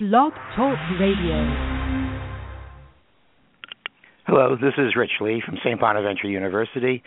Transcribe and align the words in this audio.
Blog 0.00 0.32
Talk 0.56 0.76
Radio. 0.98 1.38
Hello, 4.26 4.56
this 4.60 4.72
is 4.76 4.96
Rich 4.96 5.12
Lee 5.20 5.40
from 5.46 5.56
St. 5.64 5.78
Bonaventure 5.78 6.26
University, 6.26 7.00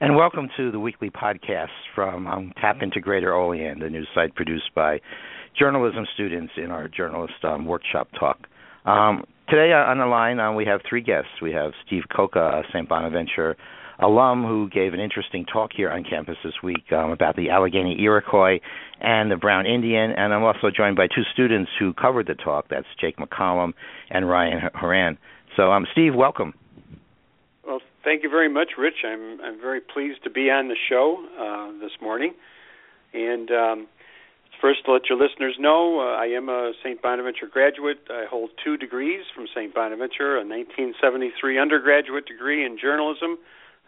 and 0.00 0.16
welcome 0.16 0.48
to 0.56 0.72
the 0.72 0.80
weekly 0.80 1.08
podcast 1.08 1.68
from 1.94 2.26
um, 2.26 2.52
Tap 2.60 2.82
into 2.82 3.00
Greater 3.00 3.32
Olean, 3.32 3.78
the 3.78 3.88
news 3.88 4.08
site 4.12 4.34
produced 4.34 4.74
by 4.74 4.98
journalism 5.56 6.04
students 6.14 6.52
in 6.56 6.72
our 6.72 6.88
journalist 6.88 7.44
um, 7.44 7.64
workshop 7.64 8.08
talk. 8.18 8.40
Um, 8.86 9.22
today 9.48 9.72
uh, 9.72 9.88
on 9.88 9.98
the 9.98 10.06
line, 10.06 10.40
uh, 10.40 10.52
we 10.52 10.64
have 10.64 10.80
three 10.88 11.00
guests. 11.00 11.30
We 11.40 11.52
have 11.52 11.70
Steve 11.86 12.02
Cocca, 12.12 12.62
St. 12.72 12.88
Bonaventure 12.88 13.56
alum 14.02 14.44
who 14.44 14.68
gave 14.68 14.94
an 14.94 15.00
interesting 15.00 15.44
talk 15.44 15.70
here 15.74 15.90
on 15.90 16.04
campus 16.04 16.36
this 16.44 16.54
week 16.62 16.90
um, 16.92 17.10
about 17.10 17.36
the 17.36 17.50
Allegheny 17.50 18.00
Iroquois 18.02 18.58
and 19.00 19.30
the 19.30 19.36
Brown 19.36 19.64
Indian. 19.64 20.10
And 20.10 20.34
I'm 20.34 20.42
also 20.42 20.70
joined 20.74 20.96
by 20.96 21.06
two 21.06 21.22
students 21.32 21.70
who 21.78 21.94
covered 21.94 22.26
the 22.26 22.34
talk. 22.34 22.66
That's 22.68 22.86
Jake 23.00 23.16
McCollum 23.16 23.72
and 24.10 24.28
Ryan 24.28 24.70
Horan. 24.74 25.18
So, 25.56 25.72
um, 25.72 25.86
Steve, 25.92 26.14
welcome. 26.14 26.54
Well, 27.66 27.80
thank 28.04 28.22
you 28.22 28.30
very 28.30 28.48
much, 28.48 28.70
Rich. 28.76 29.04
I'm 29.06 29.40
I'm 29.40 29.60
very 29.60 29.80
pleased 29.80 30.24
to 30.24 30.30
be 30.30 30.50
on 30.50 30.68
the 30.68 30.76
show 30.88 31.24
uh, 31.38 31.78
this 31.80 31.92
morning. 32.00 32.34
And 33.14 33.50
um, 33.50 33.86
first, 34.60 34.84
to 34.86 34.92
let 34.92 35.02
your 35.08 35.18
listeners 35.18 35.56
know, 35.60 36.00
uh, 36.00 36.16
I 36.16 36.26
am 36.26 36.48
a 36.48 36.72
St. 36.82 37.00
Bonaventure 37.00 37.46
graduate. 37.46 37.98
I 38.10 38.24
hold 38.28 38.50
two 38.64 38.76
degrees 38.76 39.20
from 39.34 39.46
St. 39.54 39.72
Bonaventure: 39.74 40.36
a 40.36 40.44
1973 40.44 41.58
undergraduate 41.58 42.26
degree 42.26 42.64
in 42.64 42.78
journalism 42.80 43.38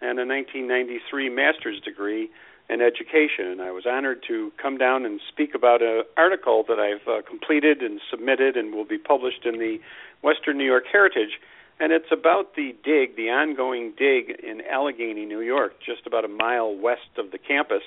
and 0.00 0.18
a 0.18 0.26
1993 0.26 1.28
master's 1.28 1.80
degree 1.80 2.30
in 2.68 2.80
education. 2.80 3.46
And 3.46 3.60
I 3.60 3.70
was 3.70 3.84
honored 3.86 4.22
to 4.28 4.52
come 4.60 4.78
down 4.78 5.04
and 5.04 5.20
speak 5.28 5.54
about 5.54 5.82
an 5.82 6.02
article 6.16 6.64
that 6.68 6.78
I've 6.78 7.06
uh, 7.06 7.22
completed 7.28 7.82
and 7.82 8.00
submitted 8.10 8.56
and 8.56 8.74
will 8.74 8.84
be 8.84 8.98
published 8.98 9.44
in 9.44 9.58
the 9.58 9.78
Western 10.22 10.58
New 10.58 10.64
York 10.64 10.84
Heritage. 10.90 11.40
And 11.80 11.92
it's 11.92 12.12
about 12.12 12.54
the 12.54 12.74
dig, 12.84 13.16
the 13.16 13.30
ongoing 13.30 13.92
dig 13.98 14.30
in 14.42 14.62
Allegany, 14.72 15.26
New 15.26 15.40
York, 15.40 15.74
just 15.84 16.06
about 16.06 16.24
a 16.24 16.28
mile 16.28 16.74
west 16.74 17.18
of 17.18 17.32
the 17.32 17.38
campus. 17.38 17.82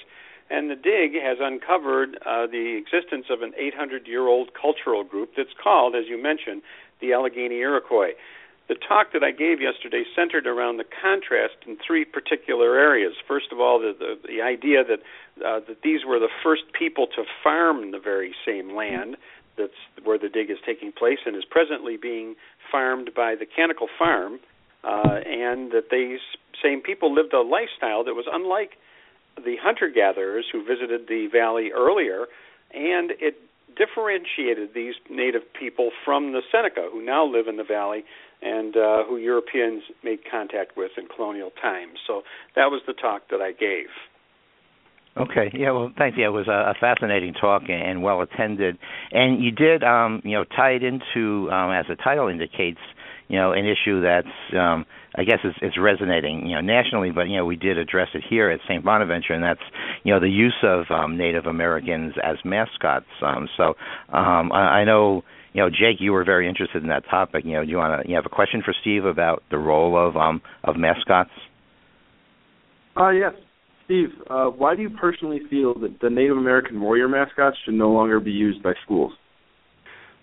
And 0.49 0.69
the 0.69 0.75
dig 0.75 1.13
has 1.21 1.37
uncovered 1.41 2.17
uh, 2.25 2.47
the 2.47 2.77
existence 2.77 3.25
of 3.29 3.41
an 3.41 3.53
800 3.57 4.07
year 4.07 4.27
old 4.27 4.51
cultural 4.53 5.03
group 5.03 5.31
that's 5.35 5.55
called, 5.61 5.95
as 5.95 6.05
you 6.07 6.21
mentioned, 6.21 6.61
the 6.99 7.13
Allegheny 7.13 7.59
Iroquois 7.59 8.13
the 8.67 8.75
talk 8.75 9.13
that 9.13 9.23
I 9.23 9.31
gave 9.31 9.61
yesterday 9.61 10.03
centered 10.15 10.45
around 10.45 10.77
the 10.77 10.85
contrast 11.01 11.55
in 11.65 11.77
three 11.85 12.03
particular 12.03 12.77
areas. 12.77 13.13
First 13.27 13.51
of 13.51 13.59
all, 13.59 13.79
the 13.79 13.93
the, 13.97 14.15
the 14.27 14.41
idea 14.41 14.83
that 14.83 14.99
uh, 15.45 15.59
that 15.67 15.81
these 15.83 16.01
were 16.05 16.19
the 16.19 16.29
first 16.43 16.63
people 16.77 17.07
to 17.15 17.23
farm 17.43 17.91
the 17.91 17.99
very 17.99 18.35
same 18.45 18.75
land 18.75 19.17
that's 19.57 19.73
where 20.03 20.17
the 20.17 20.29
dig 20.29 20.49
is 20.49 20.57
taking 20.65 20.91
place 20.91 21.19
and 21.25 21.35
is 21.35 21.43
presently 21.43 21.97
being 21.97 22.35
farmed 22.71 23.09
by 23.15 23.35
the 23.35 23.45
Canticle 23.45 23.87
Farm, 23.97 24.39
uh, 24.83 25.19
and 25.25 25.71
that 25.71 25.89
these 25.91 26.19
same 26.63 26.81
people 26.81 27.13
lived 27.13 27.33
a 27.33 27.41
lifestyle 27.41 28.03
that 28.03 28.13
was 28.13 28.25
unlike 28.31 28.77
the 29.43 29.55
hunter 29.61 29.89
gatherers 29.89 30.45
who 30.51 30.63
visited 30.63 31.07
the 31.07 31.27
valley 31.31 31.71
earlier, 31.75 32.25
and 32.73 33.11
it 33.19 33.35
differentiated 33.75 34.73
these 34.73 34.95
native 35.09 35.41
people 35.53 35.91
from 36.05 36.31
the 36.31 36.41
Seneca 36.51 36.89
who 36.91 37.03
now 37.03 37.25
live 37.25 37.47
in 37.47 37.57
the 37.57 37.63
valley 37.63 38.03
and 38.41 38.75
uh, 38.75 39.03
who 39.07 39.17
Europeans 39.17 39.83
made 40.03 40.19
contact 40.29 40.77
with 40.77 40.91
in 40.97 41.07
colonial 41.07 41.51
times. 41.61 41.99
So 42.05 42.21
that 42.55 42.67
was 42.67 42.81
the 42.85 42.93
talk 42.93 43.23
that 43.31 43.41
I 43.41 43.51
gave. 43.51 43.87
Okay. 45.19 45.51
Yeah. 45.53 45.71
Well, 45.71 45.91
thank 45.97 46.17
you. 46.17 46.25
it 46.25 46.29
was 46.29 46.47
a, 46.47 46.73
fascinating 46.79 47.33
talk 47.33 47.63
and, 47.69 48.03
well 48.03 48.21
attended. 48.21 48.77
And 49.11 49.43
you 49.43 49.51
did, 49.51 49.83
um, 49.83 50.21
you 50.23 50.33
know, 50.33 50.43
tie 50.43 50.71
it 50.71 50.83
into, 50.83 51.49
um, 51.51 51.71
as 51.71 51.85
the 51.89 51.95
title 51.95 52.27
indicates, 52.27 52.79
you 53.27 53.37
know, 53.37 53.51
an 53.51 53.65
issue 53.65 54.01
that's, 54.01 54.27
um, 54.57 54.85
I 55.15 55.23
guess, 55.23 55.39
is, 55.43 55.55
is 55.61 55.73
resonating, 55.79 56.45
you 56.45 56.55
know, 56.55 56.61
nationally. 56.61 57.11
But 57.11 57.23
you 57.23 57.37
know, 57.37 57.45
we 57.45 57.55
did 57.55 57.77
address 57.77 58.09
it 58.13 58.23
here 58.29 58.51
at 58.51 58.59
St. 58.69 58.85
Bonaventure, 58.85 59.33
and 59.33 59.43
that's, 59.43 59.61
you 60.03 60.13
know, 60.13 60.19
the 60.19 60.29
use 60.29 60.55
of 60.63 60.85
um, 60.91 61.17
Native 61.17 61.45
Americans 61.45 62.13
as 62.23 62.37
mascots. 62.45 63.07
Um, 63.21 63.49
so 63.57 63.73
um, 64.13 64.51
I, 64.51 64.81
I 64.81 64.83
know 64.85 65.23
you 65.57 65.63
know, 65.63 65.71
Jake, 65.71 65.99
you 65.99 66.11
were 66.13 66.23
very 66.23 66.47
interested 66.47 66.83
in 66.83 66.89
that 66.89 67.03
topic. 67.09 67.43
You 67.43 67.53
know, 67.53 67.65
do 67.65 67.71
you 67.71 67.77
want 67.77 68.03
to 68.03 68.07
you 68.07 68.15
have 68.15 68.27
a 68.27 68.29
question 68.29 68.61
for 68.63 68.75
Steve 68.79 69.05
about 69.05 69.41
the 69.49 69.57
role 69.57 69.97
of 69.97 70.15
um 70.15 70.39
of 70.63 70.75
mascots? 70.77 71.31
Uh 72.95 73.09
yes. 73.09 73.33
Steve, 73.85 74.09
uh, 74.29 74.45
why 74.45 74.75
do 74.75 74.83
you 74.83 74.91
personally 74.91 75.39
feel 75.49 75.73
that 75.79 75.99
the 75.99 76.11
Native 76.11 76.37
American 76.37 76.79
warrior 76.79 77.07
mascots 77.07 77.57
should 77.65 77.73
no 77.73 77.89
longer 77.89 78.19
be 78.19 78.31
used 78.31 78.61
by 78.61 78.73
schools? 78.83 79.13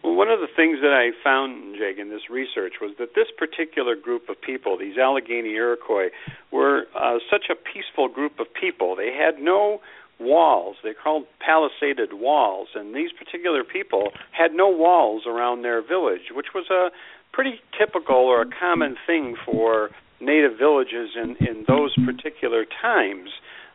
Well, 0.05 0.15
one 0.15 0.29
of 0.29 0.39
the 0.39 0.53
things 0.55 0.79
that 0.83 0.93
I 0.93 1.11
found, 1.25 1.75
Jake, 1.79 1.99
in 1.99 2.11
this 2.11 2.29
research 2.31 2.75
was 2.81 2.95
that 3.01 3.17
this 3.17 3.27
particular 3.37 3.97
group 3.97 4.29
of 4.29 4.37
people, 4.41 4.79
these 4.79 4.99
Allegheny 4.99 5.55
Iroquois, 5.55 6.11
were 6.53 6.85
uh, 6.95 7.19
such 7.29 7.47
a 7.51 7.57
peaceful 7.57 8.09
group 8.09 8.39
of 8.39 8.47
people. 8.53 8.95
They 8.95 9.11
had 9.11 9.43
no 9.43 9.81
walls. 10.21 10.77
They're 10.83 10.95
called 10.95 11.25
palisaded 11.41 12.13
walls, 12.15 12.69
and 12.75 12.95
these 12.95 13.11
particular 13.13 13.65
people 13.65 14.13
had 14.33 14.53
no 14.53 14.69
walls 14.69 15.23
around 15.27 15.63
their 15.63 15.83
village, 15.83 16.33
which 16.33 16.49
was 16.55 16.67
a 16.71 16.91
pretty 17.33 17.61
typical 17.79 18.17
or 18.17 18.43
a 18.43 18.47
common 18.47 18.97
thing 19.07 19.37
for 19.45 19.91
native 20.21 20.57
villages 20.59 21.11
in 21.17 21.37
in 21.47 21.65
those 21.67 21.95
particular 22.07 22.65
times. 22.65 23.31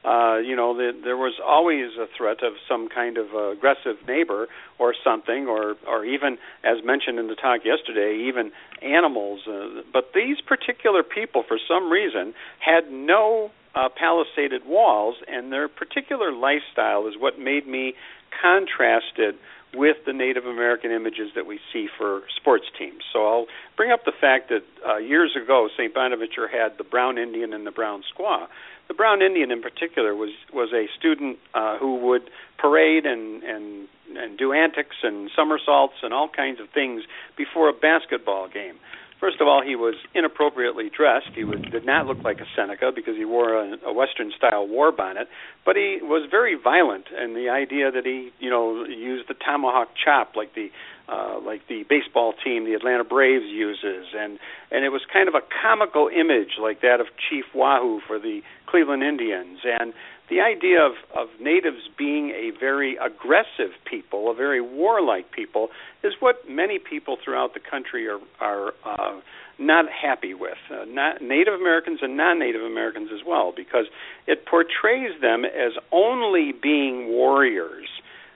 Uh, 0.06 0.38
you 0.38 0.56
know, 0.56 0.74
the, 0.74 0.98
there 1.04 1.18
was 1.18 1.34
always 1.46 1.92
a 2.00 2.08
threat 2.18 2.42
of 2.42 2.54
some 2.70 2.88
kind 2.88 3.18
of 3.18 3.28
uh, 3.36 3.52
aggressive 3.52 3.98
neighbor 4.08 4.48
or 4.80 4.94
something, 5.04 5.46
or 5.48 5.76
or 5.86 6.06
even, 6.06 6.38
as 6.64 6.78
mentioned 6.86 7.20
in 7.20 7.28
the 7.28 7.36
talk 7.36 7.62
yesterday, 7.66 8.16
even 8.28 8.52
animals. 8.82 9.42
Uh, 9.46 9.82
but 9.92 10.12
these 10.16 10.40
particular 10.40 11.04
people, 11.04 11.44
for 11.46 11.60
some 11.68 11.92
reason, 11.92 12.34
had 12.60 12.90
no 12.90 13.52
uh, 13.76 13.90
palisaded 13.90 14.66
walls, 14.66 15.16
and 15.28 15.52
their 15.52 15.68
particular 15.68 16.32
lifestyle 16.32 17.08
is 17.08 17.16
what 17.18 17.40
made 17.40 17.68
me 17.68 17.94
contrast 18.42 19.18
it 19.18 19.36
with 19.74 19.98
the 20.06 20.14
Native 20.14 20.46
American 20.46 20.92
images 20.92 21.30
that 21.36 21.46
we 21.46 21.60
see 21.72 21.88
for 21.98 22.22
sports 22.36 22.66
teams. 22.78 23.04
So 23.14 23.28
I'll 23.28 23.46
bring 23.78 23.92
up 23.92 24.04
the 24.06 24.14
fact 24.20 24.50
that 24.50 24.64
uh, 24.88 24.98
years 24.98 25.38
ago, 25.42 25.70
St. 25.78 25.94
Bonaventure 25.94 26.48
had 26.48 26.78
the 26.78 26.84
brown 26.84 27.18
Indian 27.18 27.54
and 27.54 27.68
the 27.68 27.72
brown 27.72 28.04
squaw. 28.04 28.48
The 28.88 28.96
brown 28.96 29.22
Indian, 29.22 29.52
in 29.52 29.62
particular, 29.62 30.16
was 30.16 30.32
was 30.52 30.74
a 30.74 30.88
student 30.98 31.38
uh, 31.54 31.78
who 31.78 31.98
would 32.08 32.30
parade 32.58 33.06
and 33.06 33.44
and 33.44 33.88
and 34.18 34.38
do 34.38 34.54
antics 34.54 34.96
and 35.04 35.30
somersaults 35.36 35.96
and 36.02 36.14
all 36.14 36.28
kinds 36.28 36.60
of 36.60 36.70
things 36.70 37.04
before 37.38 37.70
a 37.70 37.74
basketball 37.74 38.48
game. 38.50 38.76
First 39.20 39.42
of 39.42 39.48
all, 39.48 39.62
he 39.62 39.76
was 39.76 39.96
inappropriately 40.16 40.90
dressed. 40.90 41.32
He 41.36 41.44
was, 41.44 41.60
did 41.72 41.86
not 41.86 42.08
look 42.08 42.24
like 42.24 42.40
a 42.40 42.46
Seneca 42.56 42.92
because 42.96 43.18
he 43.18 43.26
wore 43.26 43.54
a, 43.54 43.78
a 43.86 43.94
Western-style 43.94 44.68
war 44.68 44.94
bonnet, 44.94 45.28
but 45.66 45.76
he 45.76 46.00
was 46.02 46.28
very 46.32 46.56
violent. 46.56 47.06
And 47.16 47.36
the 47.36 47.50
idea 47.50 47.92
that 47.92 48.06
he, 48.06 48.32
you 48.40 48.50
know, 48.50 48.86
used 48.86 49.28
the 49.28 49.34
tomahawk 49.34 49.90
chop 50.04 50.36
like 50.36 50.56
the 50.56 50.70
uh, 51.10 51.40
like 51.44 51.68
the 51.68 51.84
baseball 51.90 52.34
team, 52.44 52.66
the 52.66 52.76
Atlanta 52.76 53.04
Braves 53.04 53.46
uses, 53.46 54.06
and 54.16 54.38
and 54.72 54.86
it 54.86 54.90
was 54.90 55.02
kind 55.12 55.28
of 55.28 55.34
a 55.34 55.42
comical 55.62 56.08
image 56.08 56.60
like 56.62 56.82
that 56.82 57.02
of 57.02 57.08
Chief 57.30 57.46
Wahoo 57.54 58.00
for 58.06 58.20
the 58.20 58.42
Cleveland 58.68 59.02
Indians, 59.02 59.60
and 59.64 59.94
the 60.30 60.42
idea 60.42 60.82
of, 60.86 60.94
of 61.16 61.28
natives 61.42 61.90
being 61.98 62.30
a 62.30 62.52
very 62.60 62.98
aggressive 62.98 63.74
people, 63.90 64.30
a 64.30 64.36
very 64.36 64.62
warlike 64.62 65.32
people, 65.32 65.70
is 66.04 66.14
what 66.20 66.48
many 66.48 66.78
people 66.80 67.18
throughout 67.24 67.54
the 67.54 67.60
country 67.60 68.08
are 68.08 68.20
are 68.40 68.74
uh, 68.86 69.20
not 69.58 69.86
happy 69.90 70.34
with. 70.34 70.58
Uh, 70.72 70.86
not 70.86 71.22
Native 71.22 71.54
Americans 71.56 72.00
and 72.02 72.16
non-Native 72.16 72.62
Americans 72.62 73.10
as 73.14 73.26
well, 73.26 73.52
because 73.56 73.86
it 74.28 74.46
portrays 74.46 75.20
them 75.20 75.46
as 75.46 75.74
only 75.92 76.54
being 76.54 77.08
warriors, 77.08 77.90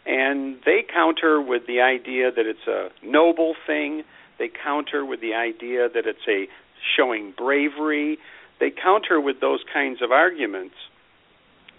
and 0.05 0.57
they 0.65 0.83
counter 0.91 1.39
with 1.39 1.67
the 1.67 1.79
idea 1.79 2.31
that 2.31 2.45
it's 2.45 2.67
a 2.67 2.89
noble 3.05 3.55
thing. 3.67 4.03
They 4.39 4.49
counter 4.49 5.05
with 5.05 5.21
the 5.21 5.35
idea 5.35 5.87
that 5.93 6.07
it's 6.07 6.27
a 6.27 6.47
showing 6.97 7.33
bravery. 7.37 8.17
They 8.59 8.71
counter 8.71 9.21
with 9.21 9.39
those 9.39 9.63
kinds 9.71 10.01
of 10.01 10.11
arguments 10.11 10.75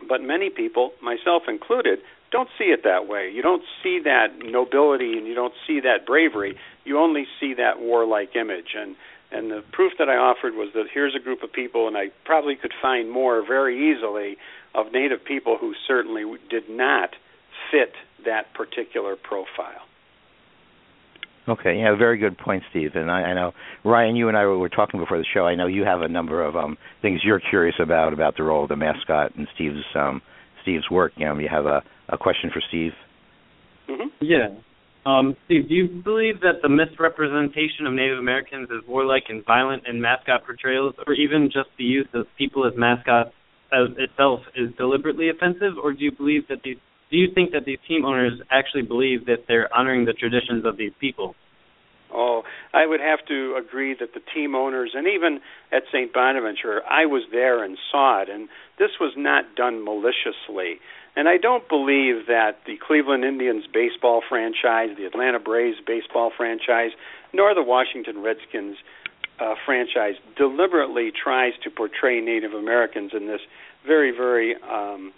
but 0.08 0.22
many 0.22 0.50
people, 0.50 0.92
myself 1.02 1.44
included, 1.48 2.00
don't 2.30 2.48
see 2.58 2.64
it 2.64 2.82
that 2.84 3.06
way. 3.06 3.30
You 3.32 3.42
don't 3.42 3.62
see 3.82 4.00
that 4.04 4.38
nobility 4.42 5.16
and 5.16 5.26
you 5.26 5.34
don't 5.34 5.54
see 5.66 5.80
that 5.80 6.06
bravery. 6.06 6.56
You 6.84 6.98
only 6.98 7.26
see 7.40 7.54
that 7.54 7.80
warlike 7.80 8.34
image. 8.36 8.74
And 8.76 8.96
and 9.30 9.50
the 9.50 9.64
proof 9.72 9.94
that 9.98 10.08
I 10.08 10.16
offered 10.16 10.54
was 10.54 10.68
that 10.74 10.86
here's 10.92 11.14
a 11.16 11.18
group 11.18 11.42
of 11.42 11.52
people, 11.52 11.88
and 11.88 11.96
I 11.96 12.10
probably 12.24 12.54
could 12.54 12.72
find 12.80 13.10
more 13.10 13.44
very 13.44 13.90
easily 13.90 14.36
of 14.74 14.92
Native 14.92 15.24
people 15.24 15.56
who 15.58 15.74
certainly 15.88 16.24
did 16.48 16.68
not 16.68 17.10
fit 17.70 17.94
that 18.24 18.54
particular 18.54 19.16
profile. 19.16 19.82
Okay, 21.46 21.78
yeah, 21.78 21.94
very 21.96 22.16
good 22.16 22.38
point, 22.38 22.62
Steve. 22.70 22.92
And 22.94 23.10
I, 23.10 23.22
I 23.22 23.34
know 23.34 23.52
Ryan, 23.84 24.16
you 24.16 24.28
and 24.28 24.36
I 24.36 24.46
were 24.46 24.70
talking 24.70 24.98
before 24.98 25.18
the 25.18 25.26
show. 25.34 25.46
I 25.46 25.54
know 25.54 25.66
you 25.66 25.84
have 25.84 26.00
a 26.00 26.08
number 26.08 26.42
of 26.42 26.56
um, 26.56 26.78
things 27.02 27.20
you're 27.22 27.40
curious 27.50 27.76
about 27.80 28.14
about 28.14 28.36
the 28.36 28.42
role 28.42 28.62
of 28.62 28.70
the 28.70 28.76
mascot 28.76 29.34
and 29.36 29.46
Steve's 29.54 29.84
um, 29.94 30.22
Steve's 30.62 30.88
work. 30.90 31.12
You 31.16 31.26
know, 31.26 31.38
you 31.38 31.48
have 31.50 31.66
a, 31.66 31.82
a 32.08 32.16
question 32.16 32.50
for 32.52 32.62
Steve. 32.68 32.92
Mm-hmm. 33.90 34.08
Yeah. 34.22 34.48
Um, 35.04 35.36
Steve, 35.44 35.68
do 35.68 35.74
you 35.74 36.02
believe 36.02 36.40
that 36.40 36.62
the 36.62 36.68
misrepresentation 36.70 37.86
of 37.86 37.92
Native 37.92 38.18
Americans 38.18 38.70
as 38.72 38.88
warlike 38.88 39.24
and 39.28 39.44
violent 39.44 39.86
in 39.86 40.00
mascot 40.00 40.46
portrayals, 40.46 40.94
or 41.06 41.12
even 41.12 41.50
just 41.52 41.68
the 41.76 41.84
use 41.84 42.08
of 42.14 42.26
people 42.38 42.66
as 42.66 42.72
mascots 42.74 43.32
as 43.70 43.94
itself, 43.98 44.40
is 44.56 44.70
deliberately 44.78 45.28
offensive, 45.28 45.74
or 45.82 45.92
do 45.92 46.02
you 46.04 46.12
believe 46.12 46.48
that 46.48 46.62
these 46.64 46.78
do 47.10 47.16
you 47.16 47.28
think 47.34 47.52
that 47.52 47.64
these 47.64 47.78
team 47.86 48.04
owners 48.04 48.40
actually 48.50 48.82
believe 48.82 49.26
that 49.26 49.46
they're 49.48 49.72
honoring 49.74 50.04
the 50.04 50.12
traditions 50.12 50.64
of 50.64 50.76
these 50.76 50.92
people? 51.00 51.34
Oh, 52.12 52.42
I 52.72 52.86
would 52.86 53.00
have 53.00 53.26
to 53.26 53.56
agree 53.58 53.94
that 53.98 54.14
the 54.14 54.20
team 54.32 54.54
owners, 54.54 54.92
and 54.94 55.08
even 55.08 55.40
at 55.72 55.82
St. 55.92 56.12
Bonaventure, 56.12 56.82
I 56.88 57.06
was 57.06 57.24
there 57.32 57.64
and 57.64 57.76
saw 57.90 58.22
it, 58.22 58.28
and 58.28 58.48
this 58.78 58.90
was 59.00 59.14
not 59.16 59.56
done 59.56 59.84
maliciously. 59.84 60.78
And 61.16 61.28
I 61.28 61.38
don't 61.38 61.68
believe 61.68 62.26
that 62.26 62.58
the 62.66 62.76
Cleveland 62.76 63.24
Indians 63.24 63.64
baseball 63.72 64.22
franchise, 64.28 64.90
the 64.96 65.06
Atlanta 65.06 65.40
Braves 65.40 65.78
baseball 65.84 66.30
franchise, 66.36 66.90
nor 67.32 67.54
the 67.54 67.62
Washington 67.62 68.22
Redskins 68.22 68.76
uh, 69.40 69.54
franchise 69.64 70.14
deliberately 70.36 71.10
tries 71.10 71.52
to 71.64 71.70
portray 71.70 72.20
Native 72.20 72.52
Americans 72.52 73.12
in 73.14 73.26
this 73.26 73.40
very, 73.86 74.10
very, 74.10 74.54
um, 74.62 75.12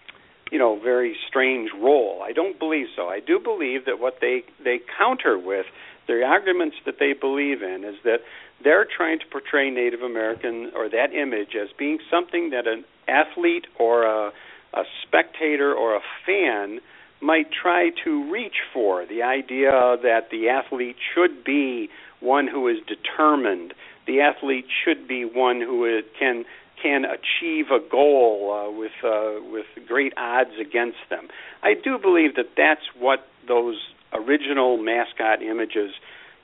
you 0.50 0.58
know, 0.58 0.78
very 0.78 1.16
strange 1.28 1.70
role. 1.72 2.22
I 2.24 2.32
don't 2.32 2.58
believe 2.58 2.86
so. 2.94 3.08
I 3.08 3.20
do 3.20 3.38
believe 3.38 3.84
that 3.86 3.98
what 3.98 4.18
they 4.20 4.44
they 4.62 4.80
counter 4.98 5.38
with 5.38 5.66
the 6.06 6.22
arguments 6.22 6.76
that 6.86 6.96
they 7.00 7.12
believe 7.12 7.62
in 7.62 7.84
is 7.84 7.96
that 8.04 8.20
they're 8.62 8.86
trying 8.86 9.18
to 9.18 9.26
portray 9.26 9.70
Native 9.70 10.02
American 10.02 10.70
or 10.74 10.88
that 10.88 11.12
image 11.12 11.56
as 11.60 11.68
being 11.76 11.98
something 12.10 12.50
that 12.50 12.66
an 12.66 12.84
athlete 13.08 13.66
or 13.78 14.04
a 14.04 14.32
a 14.74 14.82
spectator 15.02 15.72
or 15.72 15.96
a 15.96 16.00
fan 16.24 16.80
might 17.20 17.50
try 17.50 17.90
to 18.04 18.30
reach 18.30 18.56
for 18.72 19.06
the 19.06 19.22
idea 19.22 19.96
that 20.02 20.28
the 20.30 20.48
athlete 20.48 20.96
should 21.14 21.44
be 21.44 21.88
one 22.20 22.46
who 22.46 22.68
is 22.68 22.76
determined 22.86 23.72
the 24.06 24.20
athlete 24.20 24.66
should 24.84 25.08
be 25.08 25.24
one 25.24 25.60
who 25.60 25.84
uh, 25.84 26.00
can 26.18 26.44
can 26.80 27.04
achieve 27.04 27.66
a 27.70 27.80
goal 27.90 28.52
uh, 28.52 28.70
with 28.70 28.92
uh, 29.04 29.40
with 29.50 29.66
great 29.86 30.12
odds 30.16 30.58
against 30.60 30.98
them. 31.10 31.28
I 31.62 31.74
do 31.74 31.98
believe 31.98 32.36
that 32.36 32.50
that's 32.56 32.86
what 32.98 33.26
those 33.48 33.76
original 34.12 34.76
mascot 34.76 35.42
images 35.42 35.92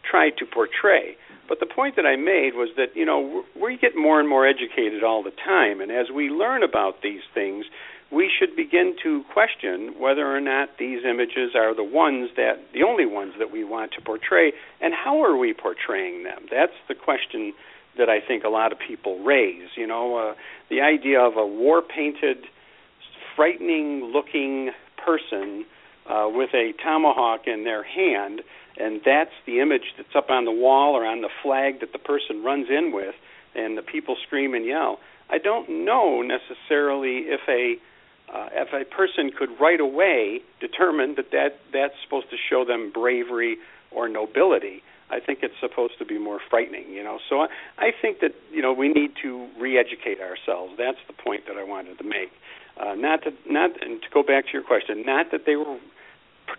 tried 0.09 0.37
to 0.39 0.47
portray. 0.47 1.17
But 1.49 1.61
the 1.61 1.67
point 1.67 1.97
that 1.97 2.07
I 2.07 2.17
made 2.17 2.55
was 2.55 2.71
that 2.77 2.97
you 2.97 3.05
know 3.05 3.45
we 3.61 3.77
get 3.77 3.97
more 3.97 4.21
and 4.21 4.29
more 4.29 4.47
educated 4.47 5.03
all 5.03 5.23
the 5.23 5.33
time, 5.45 5.81
and 5.81 5.91
as 5.91 6.11
we 6.15 6.29
learn 6.29 6.63
about 6.63 7.03
these 7.03 7.23
things, 7.35 7.67
we 8.13 8.31
should 8.31 8.55
begin 8.55 8.95
to 9.03 9.25
question 9.33 9.95
whether 9.99 10.27
or 10.27 10.41
not 10.41 10.69
these 10.79 11.01
images 11.05 11.57
are 11.57 11.75
the 11.75 11.83
ones 11.83 12.29
that 12.37 12.61
the 12.75 12.83
only 12.83 13.07
ones 13.07 13.33
that 13.39 13.51
we 13.51 13.65
want 13.65 13.93
to 13.93 14.01
portray 14.03 14.53
and 14.81 14.93
how 14.93 15.25
are 15.25 15.37
we 15.37 15.55
portraying 15.55 16.23
them 16.23 16.45
that's 16.51 16.77
the 16.89 16.95
question 16.95 17.55
that 17.99 18.09
I 18.09 18.21
think 18.21 18.45
a 18.45 18.49
lot 18.49 18.73
of 18.73 18.79
people 18.79 19.23
raise 19.23 19.69
you 19.77 19.87
know 19.87 20.17
uh, 20.17 20.35
the 20.71 20.81
idea 20.81 21.21
of 21.21 21.37
a 21.37 21.47
war 21.47 21.83
painted 21.83 22.39
frightening 23.37 24.11
looking 24.13 24.71
person 25.05 25.65
uh, 26.07 26.29
with 26.29 26.51
a 26.55 26.73
tomahawk 26.83 27.47
in 27.47 27.65
their 27.65 27.83
hand 27.83 28.43
and 28.77 29.01
that's 29.05 29.33
the 29.47 29.61
image 29.61 29.95
that's 29.97 30.15
up 30.17 30.31
on 30.31 30.45
the 30.45 30.53
wall 30.53 30.95
or 30.95 31.05
on 31.05 31.21
the 31.21 31.29
flag 31.43 31.81
that 31.81 31.93
the 31.93 31.99
person 31.99 32.43
runs 32.43 32.69
in 32.71 32.93
with 32.93 33.15
and 33.55 33.77
the 33.77 33.83
people 33.83 34.17
scream 34.27 34.55
and 34.55 34.65
yell. 34.65 34.99
I 35.29 35.39
don't 35.39 35.85
know 35.85 36.23
necessarily 36.23 37.29
if 37.29 37.41
a 37.49 37.77
uh, 38.33 38.49
if 38.53 38.69
a 38.73 38.89
person 38.89 39.31
could 39.37 39.51
right 39.61 39.81
away 39.81 40.41
determine 40.59 41.17
that, 41.17 41.33
that 41.33 41.61
that's 41.73 41.95
supposed 42.03 42.31
to 42.31 42.37
show 42.49 42.65
them 42.65 42.91
bravery 42.93 43.59
or 43.91 44.09
nobility, 44.09 44.83
I 45.13 45.21
think 45.21 45.41
it's 45.43 45.55
supposed 45.61 45.99
to 45.99 46.07
be 46.07 46.19
more 46.19 46.41
frightening, 46.49 46.89
you 46.91 47.05
know. 47.05 47.19
So 47.29 47.43
I, 47.43 47.49
I 47.79 47.91
think 48.01 48.21
that 48.21 48.33
you 48.51 48.63
know 48.63 48.73
we 48.73 48.89
need 48.89 49.13
to 49.23 49.47
re-educate 49.61 50.19
ourselves. 50.21 50.75
That's 50.79 50.99
the 51.07 51.13
point 51.13 51.45
that 51.47 51.57
I 51.57 51.65
wanted 51.65 51.99
to 51.99 52.05
make. 52.05 52.33
Uh, 52.81 52.95
not 52.95 53.23
to 53.25 53.31
not 53.47 53.71
and 53.83 54.01
to 54.01 54.09
go 54.13 54.23
back 54.23 54.47
to 54.47 54.53
your 54.55 54.63
question, 54.63 55.05
not 55.05 55.31
that 55.31 55.43
they 55.45 55.57
were 55.57 55.79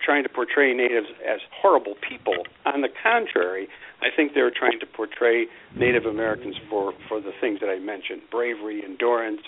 trying 0.05 0.23
to 0.23 0.29
portray 0.29 0.73
natives 0.73 1.07
as 1.27 1.39
horrible 1.51 1.95
people. 2.07 2.45
On 2.65 2.81
the 2.81 2.89
contrary, 3.01 3.67
I 4.01 4.07
think 4.15 4.33
they 4.33 4.41
were 4.41 4.53
trying 4.55 4.79
to 4.79 4.85
portray 4.85 5.47
Native 5.75 6.05
Americans 6.05 6.55
for 6.69 6.93
for 7.09 7.19
the 7.19 7.31
things 7.41 7.59
that 7.61 7.69
I 7.69 7.79
mentioned: 7.79 8.21
bravery, 8.29 8.83
endurance, 8.83 9.41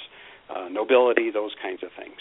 uh, 0.49 0.67
nobility, 0.69 1.29
those 1.29 1.53
kinds 1.61 1.83
of 1.83 1.89
things. 1.97 2.17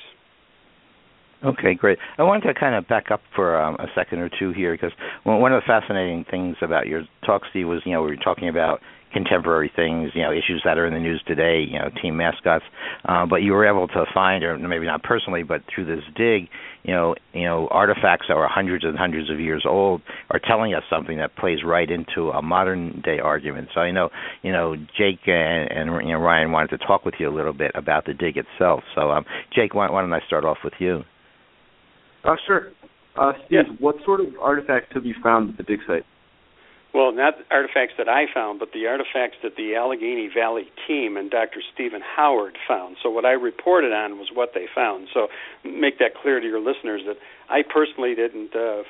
Okay, 1.45 1.75
great. 1.75 1.99
I 2.17 2.23
wanted 2.23 2.53
to 2.53 2.59
kind 2.59 2.75
of 2.75 2.89
back 2.89 3.11
up 3.11 3.21
for 3.37 3.61
um, 3.61 3.75
a 3.75 3.87
second 3.95 4.21
or 4.21 4.31
two 4.31 4.53
here 4.53 4.73
because 4.73 4.93
one 5.25 5.53
of 5.53 5.63
the 5.63 5.67
fascinating 5.67 6.25
things 6.31 6.57
about 6.63 6.87
your 6.87 7.03
talk, 7.27 7.43
Steve, 7.51 7.69
was 7.69 7.83
you 7.85 7.93
know 7.93 8.03
we 8.03 8.11
were 8.11 8.17
talking 8.17 8.49
about 8.49 8.81
contemporary 9.13 9.71
things, 9.77 10.11
you 10.15 10.23
know, 10.23 10.33
issues 10.33 10.61
that 10.65 10.77
are 10.77 10.87
in 10.87 10.93
the 10.93 10.99
news 10.99 11.23
today, 11.27 11.65
you 11.67 11.79
know, 11.79 11.89
team 12.03 12.17
mascots. 12.17 12.65
Uh, 13.05 13.25
but 13.25 13.37
you 13.37 13.53
were 13.53 13.65
able 13.65 13.87
to 13.87 14.05
find, 14.13 14.43
or 14.43 14.59
maybe 14.59 14.87
not 14.87 15.03
personally, 15.05 15.45
but 15.45 15.63
through 15.73 15.87
this 15.87 16.03
dig, 16.17 16.49
you 16.83 16.93
know, 16.93 17.15
you 17.33 17.45
know, 17.45 17.69
artifacts 17.71 18.27
that 18.29 18.37
were 18.37 18.49
hundreds 18.49 18.85
and 18.85 18.99
hundreds 18.99 19.31
of 19.31 19.39
years 19.39 19.65
old 19.67 20.03
are 20.31 20.41
telling 20.41 20.75
us 20.75 20.83
something 20.91 21.19
that 21.19 21.37
plays 21.37 21.59
right 21.65 21.91
into 21.91 22.31
a 22.31 22.43
modern 22.43 23.01
day 23.05 23.21
argument. 23.21 23.69
So 23.73 23.81
I 23.81 23.93
know, 23.93 24.11
you 24.43 24.51
know, 24.51 24.75
Jake 24.99 25.21
and, 25.27 25.71
and 25.71 26.07
you 26.09 26.13
know 26.13 26.19
Ryan 26.19 26.51
wanted 26.51 26.77
to 26.77 26.85
talk 26.85 27.05
with 27.05 27.15
you 27.21 27.29
a 27.29 27.35
little 27.35 27.55
bit 27.55 27.71
about 27.75 28.07
the 28.07 28.15
dig 28.15 28.37
itself. 28.37 28.83
So, 28.97 29.13
um, 29.13 29.25
Jake, 29.55 29.75
why, 29.75 29.91
why 29.91 30.01
don't 30.01 30.13
I 30.13 30.21
start 30.27 30.45
off 30.45 30.59
with 30.65 30.75
you? 30.81 31.05
Uh, 32.25 32.37
sure. 32.47 32.73
Uh, 33.17 33.33
Steve, 33.47 33.79
what 33.79 33.97
sort 34.05 34.21
of 34.21 34.27
artifacts 34.41 34.93
have 34.95 35.05
you 35.05 35.15
found 35.23 35.51
at 35.51 35.57
the 35.57 35.63
dig 35.63 35.81
site? 35.87 36.05
Well, 36.95 37.11
not 37.11 37.35
artifacts 37.51 37.95
that 37.99 38.09
I 38.09 38.27
found, 38.33 38.61
but 38.61 38.71
the 38.73 38.87
artifacts 38.87 39.39
that 39.43 39.57
the 39.57 39.75
Allegheny 39.75 40.31
Valley 40.33 40.71
team 40.87 41.17
and 41.17 41.29
Dr. 41.29 41.59
Stephen 41.75 42.01
Howard 42.01 42.57
found. 42.69 42.99
So 43.03 43.11
what 43.11 43.25
I 43.25 43.33
reported 43.33 43.93
on 43.93 44.17
was 44.17 44.29
what 44.33 44.51
they 44.55 44.67
found. 44.73 45.09
So 45.13 45.27
make 45.65 45.99
that 45.99 46.15
clear 46.15 46.39
to 46.39 46.47
your 46.47 46.61
listeners 46.61 47.03
that 47.09 47.17
I 47.51 47.63
personally 47.67 48.15
didn't. 48.15 48.55
Uh, 48.55 48.87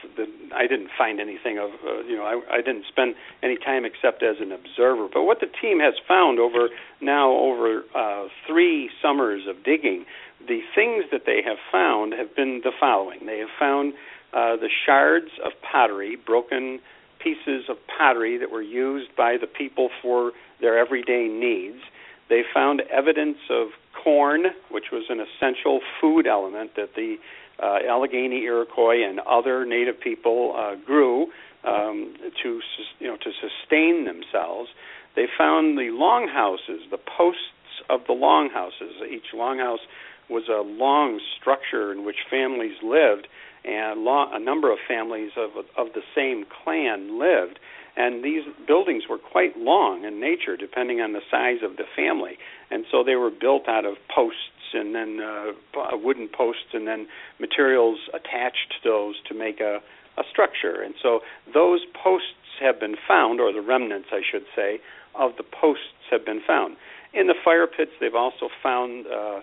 I 0.54 0.66
didn't 0.66 0.90
find 0.98 1.18
anything 1.18 1.56
of. 1.56 1.70
Uh, 1.80 2.04
you 2.04 2.14
know, 2.14 2.24
I, 2.24 2.58
I 2.58 2.60
didn't 2.60 2.84
spend 2.92 3.14
any 3.42 3.56
time 3.56 3.86
except 3.86 4.22
as 4.22 4.36
an 4.38 4.52
observer. 4.52 5.08
But 5.08 5.24
what 5.24 5.40
the 5.40 5.48
team 5.48 5.80
has 5.80 5.94
found 6.06 6.38
over 6.38 6.68
now 7.00 7.32
over 7.32 7.84
uh, 7.96 8.28
three 8.46 8.90
summers 9.00 9.48
of 9.48 9.64
digging, 9.64 10.04
the 10.46 10.60
things 10.74 11.04
that 11.12 11.22
they 11.26 11.42
have 11.44 11.58
found 11.70 12.12
have 12.12 12.34
been 12.34 12.60
the 12.62 12.72
following. 12.78 13.26
They 13.26 13.38
have 13.38 13.54
found 13.58 13.94
uh, 14.32 14.56
the 14.56 14.68
shards 14.84 15.30
of 15.44 15.52
pottery, 15.62 16.16
broken 16.16 16.80
pieces 17.22 17.64
of 17.68 17.76
pottery 17.96 18.36
that 18.38 18.50
were 18.50 18.62
used 18.62 19.14
by 19.16 19.36
the 19.40 19.46
people 19.46 19.88
for 20.02 20.32
their 20.60 20.78
everyday 20.78 21.28
needs. 21.28 21.82
They 22.28 22.42
found 22.52 22.82
evidence 22.90 23.38
of 23.50 23.68
corn, 24.02 24.44
which 24.70 24.86
was 24.92 25.04
an 25.08 25.20
essential 25.20 25.80
food 26.00 26.26
element 26.26 26.72
that 26.76 26.94
the 26.94 27.16
uh, 27.62 27.78
Allegheny 27.88 28.42
Iroquois 28.42 29.08
and 29.08 29.20
other 29.20 29.64
Native 29.64 30.00
people 30.00 30.54
uh, 30.56 30.74
grew 30.84 31.28
um, 31.64 32.14
to 32.42 32.60
you 32.98 33.06
know 33.06 33.16
to 33.16 33.30
sustain 33.40 34.04
themselves. 34.04 34.70
They 35.16 35.26
found 35.38 35.78
the 35.78 35.90
longhouses, 35.92 36.82
the 36.90 36.98
posts 36.98 37.40
of 37.88 38.00
the 38.06 38.12
longhouses. 38.12 38.96
Each 39.08 39.32
longhouse 39.34 39.84
was 40.28 40.48
a 40.48 40.62
long 40.62 41.20
structure 41.38 41.92
in 41.92 42.04
which 42.04 42.16
families 42.30 42.76
lived, 42.82 43.28
and 43.64 44.06
a 44.06 44.38
number 44.38 44.72
of 44.72 44.78
families 44.86 45.32
of 45.36 45.50
of 45.76 45.92
the 45.94 46.02
same 46.14 46.44
clan 46.44 47.18
lived. 47.18 47.58
And 47.96 48.24
these 48.24 48.42
buildings 48.66 49.04
were 49.08 49.18
quite 49.18 49.56
long 49.56 50.04
in 50.04 50.20
nature 50.20 50.56
depending 50.56 51.00
on 51.00 51.12
the 51.12 51.20
size 51.30 51.62
of 51.62 51.76
the 51.76 51.84
family. 51.94 52.38
And 52.70 52.84
so 52.90 53.04
they 53.04 53.14
were 53.14 53.30
built 53.30 53.68
out 53.68 53.84
of 53.84 53.94
posts 54.12 54.74
and 54.74 54.94
then 54.94 55.20
uh, 55.20 55.52
wooden 55.92 56.28
posts 56.28 56.74
and 56.74 56.88
then 56.88 57.06
materials 57.38 57.98
attached 58.12 58.74
to 58.82 58.88
those 58.88 59.14
to 59.28 59.34
make 59.34 59.60
a 59.60 59.80
a 60.16 60.22
structure. 60.30 60.82
And 60.82 60.94
so 61.02 61.20
those 61.52 61.80
posts 62.02 62.58
have 62.60 62.78
been 62.78 62.96
found 63.06 63.40
or 63.40 63.52
the 63.52 63.60
remnants 63.60 64.08
I 64.12 64.20
should 64.22 64.44
say 64.54 64.78
of 65.14 65.32
the 65.36 65.42
posts 65.42 66.06
have 66.10 66.24
been 66.24 66.40
found. 66.46 66.76
In 67.12 67.26
the 67.26 67.34
fire 67.44 67.66
pits 67.66 67.92
they've 68.00 68.14
also 68.14 68.48
found 68.62 69.06
uh, 69.06 69.40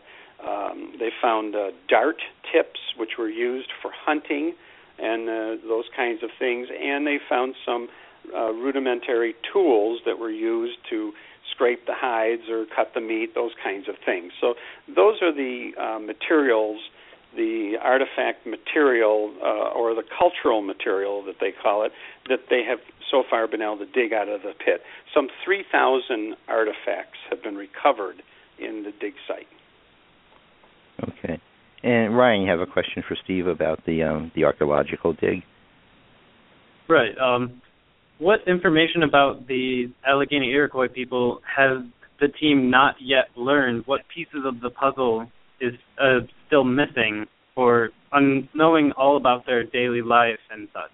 um, 0.48 0.94
they 1.00 1.10
found 1.22 1.56
uh, 1.56 1.72
dart 1.88 2.22
tips, 2.52 2.80
which 2.98 3.12
were 3.18 3.30
used 3.30 3.70
for 3.82 3.92
hunting 3.94 4.54
and 5.00 5.28
uh, 5.28 5.68
those 5.68 5.86
kinds 5.96 6.22
of 6.24 6.30
things, 6.38 6.68
and 6.70 7.08
they 7.08 7.18
found 7.28 7.56
some 7.66 7.88
uh, 8.36 8.52
rudimentary 8.52 9.34
tools 9.52 10.02
that 10.06 10.20
were 10.20 10.30
used 10.30 10.78
to 10.90 11.12
scrape 11.52 11.86
the 11.86 11.94
hides 11.96 12.44
or 12.50 12.66
cut 12.76 12.92
the 12.94 13.02
meat, 13.02 13.34
those 13.36 13.52
kinds 13.64 13.90
of 13.90 13.96
things. 14.06 14.32
So 14.40 14.54
those 14.88 15.22
are 15.22 15.34
the 15.34 15.72
uh, 15.78 16.00
materials, 16.00 16.80
the 17.36 17.76
artifact 17.82 18.46
material 18.46 19.34
uh, 19.42 19.74
or 19.74 19.96
the 19.96 20.04
cultural 20.18 20.62
material 20.62 21.24
that 21.26 21.36
they 21.42 21.52
call 21.52 21.84
it, 21.84 21.92
that 22.30 22.46
they 22.50 22.64
have 22.64 22.80
so 23.10 23.24
far 23.30 23.48
been 23.48 23.62
able 23.62 23.78
to 23.78 23.86
dig 23.86 24.14
out 24.14 24.30
of 24.30 24.42
the 24.44 24.54
pit. 24.54 24.82
Some 25.14 25.28
3,000 25.44 26.36
artifacts 26.48 27.18
have 27.30 27.44
been 27.44 27.56
recovered 27.56 28.22
in 28.60 28.84
the 28.84 28.92
dig 29.00 29.14
site. 29.28 29.48
Okay. 31.04 31.40
And 31.84 32.16
Ryan, 32.16 32.42
you 32.42 32.50
have 32.52 32.60
a 32.60 32.66
question 32.66 33.04
for 33.08 33.18
Steve 33.24 33.48
about 33.48 33.84
the 33.86 34.04
um, 34.04 34.32
the 34.36 34.44
archaeological 34.44 35.14
dig? 35.14 35.44
Right. 36.88 37.18
Um, 37.18 37.62
what 38.20 38.40
information 38.48 39.02
about 39.02 39.48
the 39.48 39.86
Allegheny 40.08 40.52
Iroquois 40.52 40.90
people 40.90 41.42
has 41.58 41.84
the 42.20 42.28
team 42.28 42.70
not 42.70 42.96
yet 43.02 43.30
learned? 43.36 43.84
What 43.88 44.02
pieces 44.14 44.46
of 44.46 44.62
the 44.62 44.70
puzzle 44.70 45.28
is 45.60 45.74
uh, 46.00 46.20
still 46.46 46.64
missing 46.64 47.26
for 47.56 47.90
un- 48.14 48.48
knowing 48.54 48.92
all 48.96 49.18
about 49.18 49.46
their 49.48 49.64
daily 49.64 50.04
life 50.04 50.40
and 50.52 50.68
such? 50.72 50.92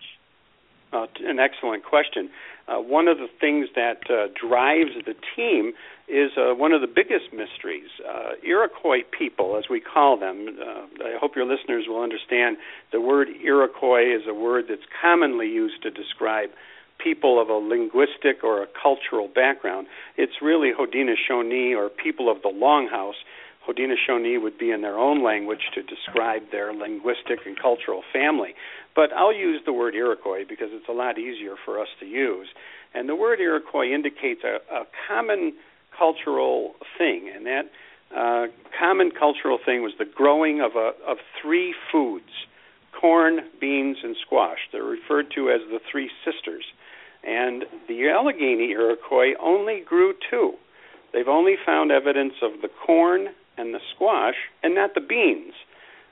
Uh, 0.94 1.06
an 1.20 1.38
excellent 1.40 1.84
question. 1.84 2.30
Uh, 2.68 2.78
one 2.78 3.08
of 3.08 3.18
the 3.18 3.28
things 3.42 3.68
that 3.76 4.00
uh, 4.10 4.28
drives 4.40 4.92
the 5.06 5.16
team 5.36 5.74
is 6.08 6.32
uh, 6.38 6.56
one 6.56 6.72
of 6.72 6.80
the 6.80 6.88
biggest 6.88 7.34
mysteries. 7.34 7.90
Uh, 8.08 8.32
Iroquois 8.42 9.04
people, 9.18 9.58
as 9.58 9.66
we 9.70 9.82
call 9.82 10.18
them, 10.18 10.58
uh, 10.60 11.04
I 11.04 11.18
hope 11.20 11.36
your 11.36 11.46
listeners 11.46 11.86
will 11.88 12.02
understand 12.02 12.58
the 12.94 13.02
word 13.02 13.28
Iroquois 13.44 14.16
is 14.16 14.24
a 14.28 14.34
word 14.34 14.66
that's 14.70 14.88
commonly 15.02 15.48
used 15.48 15.84
to 15.84 15.92
describe 15.92 16.50
people 17.04 17.42
of 17.42 17.50
a 17.50 17.54
linguistic 17.54 18.44
or 18.44 18.64
a 18.64 18.68
cultural 18.82 19.28
background. 19.28 19.88
It's 20.16 20.42
really 20.42 20.72
Haudenosaunee 20.72 21.76
or 21.76 21.90
people 21.90 22.32
of 22.32 22.42
the 22.42 22.50
Longhouse. 22.50 23.20
Haudenosaunee 23.68 24.42
would 24.42 24.58
be 24.58 24.72
in 24.72 24.82
their 24.82 24.98
own 24.98 25.24
language 25.24 25.72
to 25.76 25.82
describe 25.84 26.44
their 26.52 26.74
linguistic 26.74 27.40
and 27.46 27.60
cultural 27.60 28.02
family. 28.14 28.56
But 28.96 29.12
I'll 29.14 29.36
use 29.36 29.62
the 29.66 29.74
word 29.74 29.94
Iroquois 29.94 30.46
because 30.48 30.70
it's 30.72 30.88
a 30.90 30.94
lot 30.94 31.20
easier 31.20 31.56
for 31.66 31.80
us 31.80 31.90
to 32.00 32.06
use. 32.06 32.48
And 32.94 33.10
the 33.10 33.16
word 33.16 33.40
Iroquois 33.40 33.94
indicates 33.94 34.42
a, 34.44 34.58
a 34.74 34.86
common 35.08 35.54
cultural 35.98 36.74
thing, 36.98 37.32
and 37.36 37.46
that 37.46 37.66
uh, 38.16 38.48
common 38.80 39.12
cultural 39.12 39.60
thing 39.64 39.82
was 39.82 39.94
the 40.00 40.06
growing 40.06 40.62
of 40.62 40.72
a 40.76 40.92
of 41.06 41.18
three 41.42 41.76
foods: 41.92 42.48
corn, 43.00 43.42
beans, 43.60 43.98
and 44.04 44.16
squash. 44.26 44.60
They're 44.72 44.84
referred 44.84 45.28
to 45.36 45.50
as 45.50 45.62
the 45.70 45.80
three 45.92 46.10
sisters. 46.24 46.64
And 47.24 47.66
the 47.90 48.10
Allegheny 48.10 48.72
Iroquois 48.72 49.34
only 49.42 49.82
grew 49.86 50.14
two. 50.30 50.54
They've 51.12 51.28
only 51.28 51.56
found 51.66 51.92
evidence 51.92 52.36
of 52.42 52.62
the 52.62 52.70
corn 52.86 53.30
and 53.58 53.74
the 53.74 53.80
squash, 53.94 54.36
and 54.64 54.76
not 54.76 54.94
the 54.94 55.02
beans. 55.02 55.54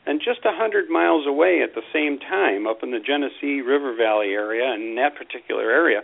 And 0.05 0.21
just 0.21 0.45
a 0.45 0.53
hundred 0.53 0.89
miles 0.89 1.25
away 1.25 1.61
at 1.63 1.73
the 1.73 1.81
same 1.91 2.19
time, 2.19 2.67
up 2.67 2.83
in 2.83 2.91
the 2.91 2.99
Genesee 2.99 3.61
River 3.61 3.95
Valley 3.95 4.33
area, 4.33 4.73
in 4.73 4.95
that 4.95 5.15
particular 5.15 5.71
area, 5.71 6.01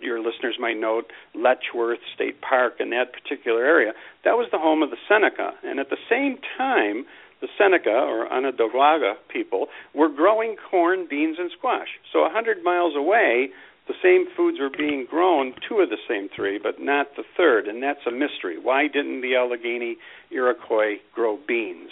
your 0.00 0.18
listeners 0.20 0.56
might 0.58 0.78
note 0.78 1.10
Letchworth 1.34 1.98
State 2.14 2.40
Park 2.40 2.74
in 2.80 2.90
that 2.90 3.12
particular 3.12 3.64
area, 3.64 3.92
that 4.24 4.36
was 4.36 4.48
the 4.50 4.58
home 4.58 4.82
of 4.82 4.90
the 4.90 4.96
Seneca. 5.08 5.52
And 5.62 5.78
at 5.78 5.90
the 5.90 5.98
same 6.08 6.38
time, 6.56 7.04
the 7.40 7.48
Seneca 7.58 7.90
or 7.90 8.30
Onondaga 8.32 9.14
people 9.28 9.66
were 9.94 10.08
growing 10.08 10.56
corn, 10.70 11.06
beans, 11.08 11.36
and 11.38 11.50
squash. 11.56 11.88
So 12.12 12.20
a 12.20 12.30
hundred 12.30 12.62
miles 12.62 12.94
away, 12.96 13.50
the 13.90 13.98
same 14.00 14.26
foods 14.36 14.58
were 14.60 14.70
being 14.70 15.04
grown, 15.10 15.52
two 15.68 15.80
of 15.80 15.90
the 15.90 15.98
same 16.08 16.28
three, 16.34 16.60
but 16.62 16.80
not 16.80 17.16
the 17.16 17.24
third, 17.36 17.66
and 17.66 17.82
that's 17.82 18.06
a 18.06 18.12
mystery. 18.12 18.56
Why 18.56 18.86
didn't 18.86 19.20
the 19.20 19.34
Allegheny 19.34 19.96
Iroquois 20.30 20.98
grow 21.12 21.40
beans? 21.48 21.90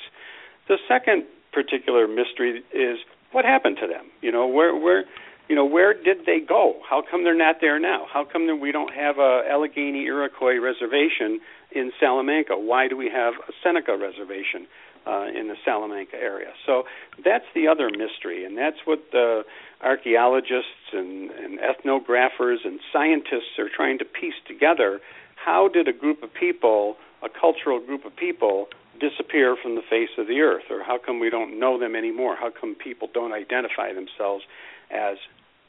The 0.69 0.79
second 0.87 1.25
particular 1.53 2.07
mystery 2.07 2.63
is 2.73 2.99
what 3.33 3.45
happened 3.45 3.79
to 3.81 3.89
them. 3.89 4.07
You 4.23 4.31
know, 4.31 4.47
where 4.47 4.77
where 4.77 5.07
you 5.49 5.57
know 5.57 5.65
where 5.65 5.93
did 5.93 6.19
they 6.25 6.39
go? 6.39 6.77
How 6.89 7.03
come 7.03 7.25
they're 7.25 7.35
not 7.35 7.57
there 7.61 7.81
now? 7.81 8.07
How 8.13 8.25
come 8.25 8.47
that 8.47 8.57
we 8.57 8.71
don't 8.71 8.95
have 8.95 9.19
a 9.19 9.43
Allegheny 9.51 10.05
Iroquois 10.05 10.61
reservation 10.61 11.41
in 11.73 11.91
Salamanca? 11.99 12.55
Why 12.55 12.87
do 12.87 12.97
we 12.97 13.11
have 13.11 13.35
a 13.49 13.53
Seneca 13.61 13.97
reservation 13.99 14.69
uh, 15.05 15.27
in 15.35 15.49
the 15.49 15.57
Salamanca 15.65 16.15
area? 16.15 16.53
So 16.65 16.85
that's 17.25 17.47
the 17.57 17.67
other 17.67 17.91
mystery, 17.91 18.45
and 18.45 18.57
that's 18.57 18.79
what 18.85 19.01
the 19.11 19.43
archaeologists 19.83 20.78
and, 20.93 21.31
and 21.31 21.59
ethnographers 21.59 22.59
and 22.65 22.81
scientists 22.93 23.59
are 23.59 23.69
trying 23.75 23.99
to 23.99 24.05
piece 24.05 24.35
together. 24.47 25.01
How 25.37 25.69
did 25.69 25.89
a 25.89 25.93
group 25.93 26.23
of 26.23 26.31
people, 26.33 26.97
a 27.23 27.29
cultural 27.29 27.85
group 27.85 28.05
of 28.05 28.15
people, 28.17 28.69
disappear 29.01 29.57
from 29.61 29.77
the 29.77 29.83
face 29.89 30.11
of 30.19 30.27
the 30.27 30.41
earth, 30.41 30.65
or 30.71 30.83
how 30.83 30.99
come 30.99 31.21
we 31.21 31.31
don't 31.31 31.59
know 31.59 31.79
them 31.79 31.95
anymore? 31.95 32.37
How 32.37 32.51
come 32.51 32.75
people 32.75 33.09
don't 33.13 33.33
identify 33.33 33.93
themselves 33.93 34.45
as 34.91 35.17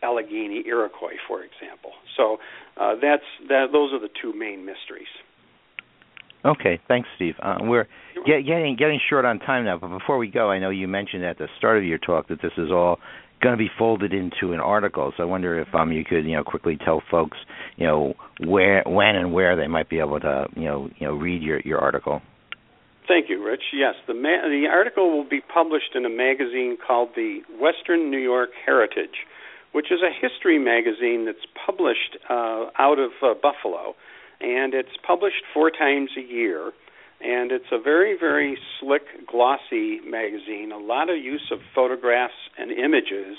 Allegheny 0.02 0.64
Iroquois, 0.66 1.18
for 1.28 1.44
example? 1.44 1.92
So 2.18 2.38
uh, 2.78 2.96
that's 3.02 3.24
that. 3.48 3.68
Those 3.72 3.94
are 3.94 4.00
the 4.00 4.10
two 4.22 4.34
main 4.34 4.66
mysteries. 4.66 5.08
Okay, 6.46 6.80
thanks, 6.88 7.10
Steve. 7.18 7.36
Uh, 7.42 7.58
we're 7.62 7.88
get, 8.26 8.46
getting 8.46 8.76
getting 8.78 9.00
short 9.10 9.26
on 9.26 9.40
time 9.40 9.66
now, 9.66 9.78
but 9.78 9.90
before 9.90 10.18
we 10.18 10.30
go, 10.30 10.50
I 10.50 10.60
know 10.60 10.70
you 10.70 10.88
mentioned 10.88 11.26
at 11.26 11.38
the 11.38 11.48
start 11.58 11.78
of 11.78 11.84
your 11.84 11.98
talk 11.98 12.30
that 12.30 12.42
this 12.42 12.54
is 12.58 12.72
all 12.72 13.00
going 13.42 13.54
to 13.54 13.58
be 13.58 13.70
folded 13.78 14.14
into 14.14 14.54
an 14.54 14.60
article. 14.60 15.14
So 15.16 15.24
I 15.24 15.26
wonder 15.26 15.60
if 15.60 15.74
um 15.74 15.92
you 15.92 16.04
could 16.04 16.26
you 16.26 16.36
know 16.36 16.44
quickly 16.44 16.78
tell 16.78 17.02
folks 17.10 17.38
you 17.78 17.86
know 17.86 18.14
where 18.46 18.84
when 18.86 19.16
and 19.16 19.34
where 19.34 19.56
they 19.56 19.68
might 19.68 19.90
be 19.90 20.00
able 20.00 20.20
to 20.20 20.48
you 20.56 20.66
know 20.66 20.90
you 20.98 21.08
know 21.08 21.14
read 21.14 21.42
your 21.42 21.60
your 21.62 21.80
article. 21.80 22.22
Thank 23.08 23.28
you, 23.28 23.44
Rich. 23.44 23.74
Yes, 23.74 23.96
the 24.08 24.14
ma- 24.14 24.48
the 24.48 24.68
article 24.72 25.10
will 25.10 25.28
be 25.28 25.42
published 25.42 25.96
in 25.96 26.06
a 26.06 26.10
magazine 26.10 26.78
called 26.78 27.10
the 27.16 27.42
Western 27.60 28.12
New 28.12 28.20
York 28.20 28.52
Heritage, 28.64 29.26
which 29.72 29.88
is 29.92 30.02
a 30.04 30.14
history 30.14 30.60
magazine 30.60 31.26
that's 31.26 31.46
published 31.66 32.18
uh, 32.30 32.70
out 32.78 33.00
of 33.00 33.10
uh, 33.24 33.34
Buffalo, 33.34 33.96
and 34.42 34.76
it's 34.76 34.96
published 35.06 35.42
four 35.54 35.72
times 35.72 36.12
a 36.18 36.22
year. 36.22 36.72
And 37.22 37.52
it's 37.52 37.72
a 37.72 37.80
very, 37.80 38.18
very 38.18 38.58
slick, 38.80 39.04
glossy 39.28 40.00
magazine. 40.06 40.72
A 40.74 40.78
lot 40.78 41.10
of 41.10 41.18
use 41.18 41.52
of 41.52 41.60
photographs 41.76 42.34
and 42.58 42.72
images, 42.72 43.38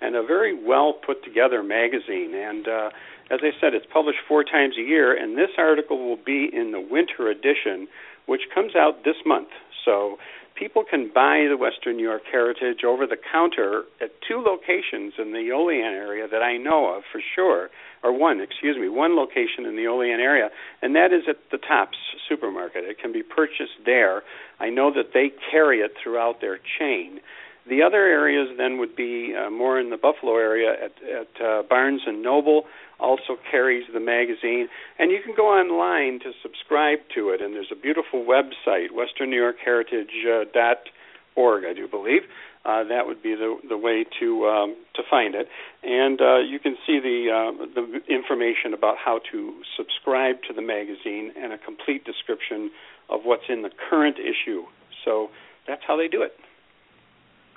and 0.00 0.16
a 0.16 0.22
very 0.22 0.52
well 0.52 0.92
put 0.92 1.24
together 1.24 1.62
magazine. 1.62 2.34
And 2.34 2.68
uh, 2.68 2.90
as 3.30 3.40
I 3.42 3.50
said, 3.60 3.72
it's 3.72 3.86
published 3.90 4.18
four 4.28 4.44
times 4.44 4.74
a 4.78 4.82
year, 4.82 5.16
and 5.16 5.38
this 5.38 5.50
article 5.56 5.98
will 5.98 6.22
be 6.22 6.50
in 6.52 6.72
the 6.72 6.80
winter 6.80 7.30
edition 7.30 7.88
which 8.26 8.42
comes 8.54 8.76
out 8.76 9.04
this 9.04 9.16
month. 9.26 9.48
So 9.84 10.16
people 10.54 10.84
can 10.88 11.10
buy 11.12 11.46
the 11.48 11.56
Western 11.56 11.96
New 11.96 12.04
York 12.04 12.22
Heritage 12.30 12.84
over 12.86 13.06
the 13.06 13.16
counter 13.16 13.84
at 14.00 14.10
two 14.26 14.38
locations 14.38 15.14
in 15.18 15.32
the 15.32 15.50
Olean 15.52 15.92
area 15.92 16.28
that 16.28 16.42
I 16.42 16.56
know 16.56 16.94
of 16.94 17.02
for 17.10 17.20
sure, 17.34 17.68
or 18.02 18.12
one, 18.12 18.40
excuse 18.40 18.76
me, 18.76 18.88
one 18.88 19.14
location 19.16 19.64
in 19.66 19.76
the 19.76 19.86
Olean 19.86 20.20
area, 20.20 20.50
and 20.80 20.96
that 20.96 21.12
is 21.12 21.24
at 21.28 21.36
the 21.50 21.58
Tops 21.58 21.98
supermarket. 22.28 22.84
It 22.84 22.98
can 22.98 23.12
be 23.12 23.22
purchased 23.22 23.84
there. 23.84 24.22
I 24.58 24.70
know 24.70 24.90
that 24.92 25.12
they 25.14 25.30
carry 25.50 25.80
it 25.80 25.92
throughout 26.02 26.40
their 26.40 26.58
chain. 26.78 27.20
The 27.68 27.82
other 27.82 27.98
areas 27.98 28.48
then 28.58 28.78
would 28.78 28.96
be 28.96 29.36
uh, 29.36 29.50
more 29.50 29.78
in 29.78 29.90
the 29.90 29.96
Buffalo 29.96 30.36
area 30.36 30.72
at, 30.72 31.00
at 31.04 31.40
uh, 31.40 31.62
Barnes 31.68 32.02
and 32.06 32.20
Noble 32.22 32.64
also 32.98 33.36
carries 33.50 33.84
the 33.92 34.00
magazine, 34.00 34.68
and 34.98 35.12
you 35.12 35.20
can 35.24 35.34
go 35.36 35.46
online 35.46 36.18
to 36.20 36.32
subscribe 36.42 36.98
to 37.14 37.30
it. 37.30 37.40
And 37.40 37.54
there's 37.54 37.70
a 37.70 37.76
beautiful 37.76 38.24
website, 38.24 38.90
WesternNewYorkHeritage.org, 38.90 41.64
I 41.64 41.72
do 41.72 41.86
believe. 41.88 42.22
Uh, 42.64 42.84
that 42.84 43.06
would 43.06 43.22
be 43.22 43.34
the 43.34 43.56
the 43.68 43.76
way 43.76 44.04
to 44.20 44.46
um, 44.46 44.76
to 44.94 45.02
find 45.10 45.34
it, 45.34 45.48
and 45.82 46.20
uh, 46.20 46.38
you 46.38 46.60
can 46.60 46.76
see 46.86 47.00
the 47.00 47.26
uh, 47.26 47.66
the 47.74 48.00
information 48.12 48.72
about 48.72 48.96
how 49.04 49.18
to 49.32 49.54
subscribe 49.76 50.36
to 50.46 50.54
the 50.54 50.62
magazine 50.62 51.32
and 51.36 51.52
a 51.52 51.58
complete 51.58 52.04
description 52.04 52.70
of 53.10 53.22
what's 53.24 53.42
in 53.48 53.62
the 53.62 53.70
current 53.90 54.16
issue. 54.18 54.62
So 55.04 55.28
that's 55.66 55.82
how 55.86 55.96
they 55.96 56.06
do 56.06 56.22
it. 56.22 56.32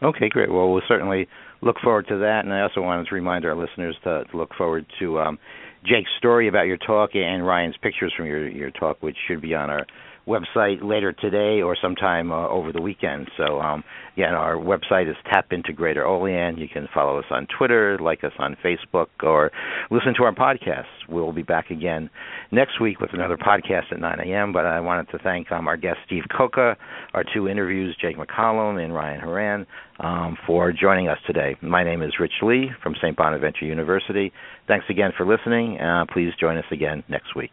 Okay, 0.01 0.27
great. 0.27 0.51
Well, 0.51 0.71
we'll 0.71 0.81
certainly 0.87 1.27
look 1.61 1.77
forward 1.83 2.07
to 2.09 2.17
that. 2.17 2.43
And 2.43 2.53
I 2.53 2.61
also 2.61 2.81
wanted 2.81 3.07
to 3.07 3.15
remind 3.15 3.45
our 3.45 3.55
listeners 3.55 3.95
to, 4.03 4.25
to 4.25 4.37
look 4.37 4.51
forward 4.57 4.85
to 4.99 5.19
um, 5.19 5.39
Jake's 5.85 6.09
story 6.17 6.47
about 6.47 6.67
your 6.67 6.77
talk 6.77 7.11
and 7.13 7.45
Ryan's 7.45 7.77
pictures 7.81 8.13
from 8.15 8.25
your 8.25 8.47
your 8.49 8.71
talk, 8.71 9.01
which 9.01 9.17
should 9.27 9.41
be 9.41 9.53
on 9.53 9.69
our 9.69 9.85
website 10.27 10.83
later 10.83 11.13
today 11.13 11.61
or 11.61 11.77
sometime 11.79 12.31
uh, 12.31 12.47
over 12.47 12.71
the 12.71 12.81
weekend. 12.81 13.29
So, 13.37 13.59
um, 13.61 13.83
again, 14.15 14.33
our 14.33 14.55
website 14.55 15.09
is 15.09 15.15
Tap 15.31 15.51
Into 15.51 15.71
Greater 15.71 16.05
Olean. 16.05 16.57
You 16.57 16.67
can 16.67 16.87
follow 16.93 17.19
us 17.19 17.25
on 17.29 17.47
Twitter, 17.57 17.97
like 17.99 18.23
us 18.23 18.31
on 18.39 18.57
Facebook, 18.63 19.07
or 19.21 19.51
listen 19.91 20.13
to 20.17 20.23
our 20.23 20.33
podcasts. 20.33 20.85
We'll 21.07 21.31
be 21.31 21.43
back 21.43 21.69
again 21.69 22.09
next 22.51 22.81
week 22.81 22.99
with 22.99 23.11
another 23.13 23.37
podcast 23.37 23.91
at 23.91 23.99
9 23.99 24.19
a.m. 24.19 24.51
But 24.51 24.65
I 24.65 24.79
wanted 24.79 25.09
to 25.11 25.19
thank 25.19 25.51
um, 25.51 25.67
our 25.67 25.77
guest, 25.77 25.99
Steve 26.05 26.23
Cocca, 26.35 26.75
our 27.13 27.23
two 27.33 27.47
interviews, 27.47 27.95
Jake 28.01 28.17
McCollum 28.17 28.83
and 28.83 28.93
Ryan 28.93 29.21
Horan, 29.21 29.67
um, 29.99 30.37
for 30.47 30.71
joining 30.71 31.07
us 31.07 31.19
today. 31.27 31.55
My 31.61 31.83
name 31.83 32.01
is 32.01 32.13
Rich 32.19 32.41
Lee 32.41 32.71
from 32.81 32.95
St. 33.01 33.15
Bonaventure 33.15 33.65
University. 33.65 34.33
Thanks 34.67 34.85
again 34.89 35.11
for 35.15 35.25
listening. 35.25 35.79
Uh, 35.79 36.05
please 36.11 36.31
join 36.39 36.57
us 36.57 36.65
again 36.71 37.03
next 37.07 37.35
week. 37.35 37.51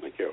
Thank 0.00 0.14
you. 0.18 0.32